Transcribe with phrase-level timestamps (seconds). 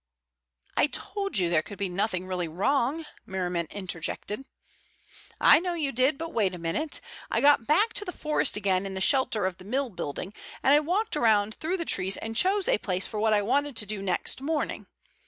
[0.75, 4.47] "I told you there could be nothing really wrong," Merriman interjected.
[5.39, 7.01] "I know you did, but wait a minute.
[7.29, 10.33] I got back to the forest again in the shelter of the mill building,
[10.63, 13.75] and I walked around through the trees and chose a place for what I wanted
[13.77, 14.87] to do next morning.